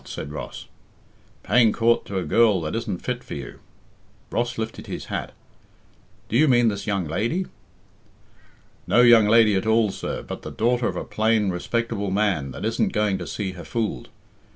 said 0.03 0.31
Ross. 0.31 0.65
"Paying 1.43 1.71
coort 1.73 2.05
to 2.05 2.17
a 2.17 2.23
girl 2.23 2.59
that 2.61 2.75
isn't 2.75 3.03
fit 3.03 3.23
for 3.23 3.35
you." 3.35 3.59
Ross 4.31 4.57
lifted 4.57 4.87
his 4.87 5.05
hat, 5.13 5.31
"Do 6.27 6.35
you 6.35 6.47
mean 6.47 6.69
this 6.69 6.87
young 6.87 7.05
lady?" 7.05 7.45
"No 8.87 9.01
young 9.01 9.27
lady 9.27 9.53
at 9.53 9.67
all, 9.67 9.91
sir, 9.91 10.23
but 10.23 10.41
the 10.41 10.49
daughter 10.49 10.87
of 10.87 10.95
a 10.95 11.03
plain, 11.03 11.51
respectable 11.51 12.09
man 12.09 12.49
that 12.49 12.65
isn't 12.65 12.93
going 12.93 13.19
to 13.19 13.27
see 13.27 13.51
her 13.51 13.63
fooled. 13.63 14.09